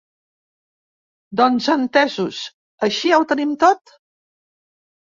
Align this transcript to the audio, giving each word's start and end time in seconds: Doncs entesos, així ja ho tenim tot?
Doncs 1.41 1.69
entesos, 1.75 2.41
així 2.91 3.15
ja 3.15 3.23
ho 3.23 3.31
tenim 3.37 3.55
tot? 3.69 3.99